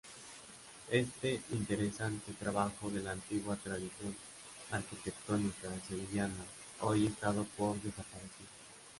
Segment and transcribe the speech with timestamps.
[0.89, 4.15] Este interesante trabajo de la antigua tradición
[4.71, 6.43] arquitectónica sevillana
[6.79, 8.49] hoy es dado por desaparecido.